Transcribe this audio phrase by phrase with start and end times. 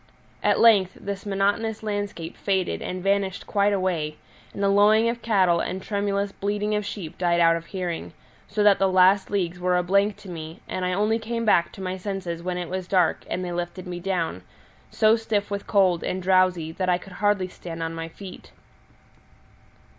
[0.41, 4.17] At length this monotonous landscape faded and vanished quite away,
[4.51, 8.13] and the lowing of cattle and tremulous bleating of sheep died out of hearing,
[8.47, 11.71] so that the last leagues were a blank to me, and I only came back
[11.73, 14.41] to my senses when it was dark and they lifted me down,
[14.89, 18.51] so stiff with cold and drowsy that I could hardly stand on my feet.